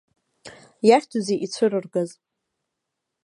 Иахьӡузеи 0.87 1.41
ицәырыргаз? 1.45 2.09